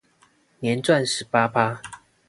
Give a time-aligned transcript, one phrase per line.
[0.61, 1.79] 年賺十八趴